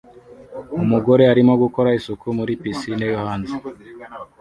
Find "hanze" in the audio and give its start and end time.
3.25-3.55